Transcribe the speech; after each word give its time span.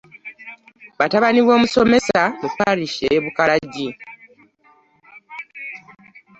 Batabani 0.99 1.39
b 1.45 1.49
omusomesa 1.55 2.21
mu 2.41 2.49
Parish 2.57 2.95
y'e 3.05 3.19
Bukalagi. 3.23 3.89